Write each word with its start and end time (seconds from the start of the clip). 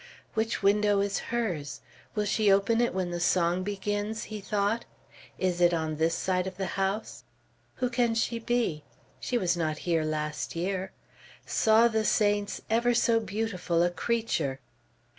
"Which 0.33 0.63
window 0.63 0.99
is 0.99 1.19
hers? 1.29 1.81
Will 2.15 2.25
she 2.25 2.51
open 2.51 2.81
it 2.81 2.91
when 2.91 3.11
the 3.11 3.19
song 3.19 3.61
begins?" 3.61 4.23
he 4.23 4.41
thought. 4.41 4.83
"Is 5.37 5.61
it 5.61 5.75
on 5.75 5.97
this 5.97 6.15
side 6.15 6.47
of 6.47 6.57
the 6.57 6.65
house? 6.73 7.23
Who 7.75 7.87
can 7.87 8.15
she 8.15 8.39
be? 8.39 8.83
She 9.19 9.37
was 9.37 9.55
not 9.55 9.77
here 9.85 10.03
last 10.03 10.55
year. 10.55 10.91
Saw 11.45 11.87
the 11.87 12.03
saints 12.03 12.61
ever 12.67 12.95
so 12.95 13.19
beautiful 13.19 13.83
a 13.83 13.91
creature!" 13.91 14.59